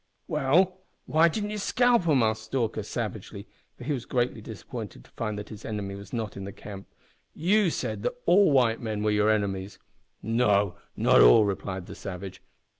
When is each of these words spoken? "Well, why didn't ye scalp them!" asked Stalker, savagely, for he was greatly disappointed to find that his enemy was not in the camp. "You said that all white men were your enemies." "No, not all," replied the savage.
"Well, 0.27 0.79
why 1.05 1.27
didn't 1.27 1.51
ye 1.51 1.57
scalp 1.57 2.05
them!" 2.05 2.23
asked 2.23 2.45
Stalker, 2.45 2.81
savagely, 2.81 3.47
for 3.77 3.83
he 3.83 3.93
was 3.93 4.05
greatly 4.07 4.41
disappointed 4.41 5.05
to 5.05 5.11
find 5.11 5.37
that 5.37 5.49
his 5.49 5.63
enemy 5.63 5.93
was 5.93 6.11
not 6.11 6.35
in 6.35 6.43
the 6.43 6.51
camp. 6.51 6.87
"You 7.35 7.69
said 7.69 8.01
that 8.01 8.15
all 8.25 8.51
white 8.51 8.81
men 8.81 9.03
were 9.03 9.11
your 9.11 9.29
enemies." 9.29 9.77
"No, 10.23 10.75
not 10.95 11.21
all," 11.21 11.45
replied 11.45 11.85
the 11.85 11.93
savage. 11.93 12.41